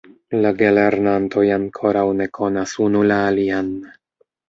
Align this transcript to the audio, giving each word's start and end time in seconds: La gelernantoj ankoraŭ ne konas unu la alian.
La 0.45 0.51
gelernantoj 0.61 1.45
ankoraŭ 1.59 2.05
ne 2.23 2.29
konas 2.41 2.77
unu 2.89 3.07
la 3.15 3.23
alian. 3.31 3.75